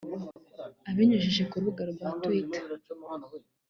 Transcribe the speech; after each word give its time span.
Abinyujije 0.89 1.41
ku 1.49 1.55
rubuga 1.59 1.83
rwa 1.91 2.07
Twitter 2.21 2.63